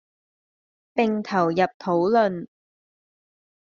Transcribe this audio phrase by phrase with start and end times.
[0.95, 2.47] 並投入討論